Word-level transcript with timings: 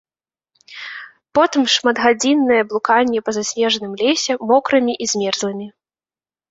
Потым 1.39 1.63
шматгадзіннае 1.75 2.59
блуканне 2.73 3.19
па 3.29 3.37
заснежаным 3.39 3.93
лесе 4.05 4.31
мокрымі 4.55 4.93
і 5.07 5.15
змерзлымі. 5.15 5.67